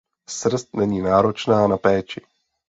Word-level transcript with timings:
Srst 0.29 0.73
není 0.75 1.01
náročná 1.01 1.67
na 1.67 1.77
péči. 1.77 2.21